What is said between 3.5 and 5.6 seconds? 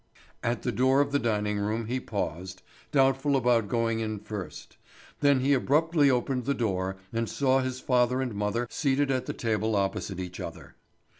going in first; then he